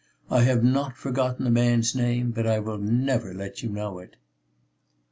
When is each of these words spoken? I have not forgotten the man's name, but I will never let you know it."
I 0.31 0.41
have 0.41 0.63
not 0.63 0.97
forgotten 0.97 1.45
the 1.45 1.51
man's 1.51 1.93
name, 1.93 2.31
but 2.31 2.47
I 2.47 2.57
will 2.57 2.79
never 2.79 3.35
let 3.35 3.61
you 3.61 3.69
know 3.69 3.99
it." 3.99 4.15